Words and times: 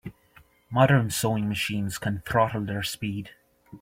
Modern 0.71 1.11
sewing 1.11 1.47
machines 1.47 1.99
can 1.99 2.21
throttle 2.25 2.65
their 2.65 2.81
speed. 2.81 3.35